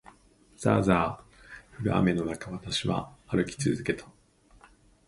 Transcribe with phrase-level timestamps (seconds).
[0.57, 1.23] ざあざあ
[1.79, 4.07] 降る雨の中を、私は歩き続けた。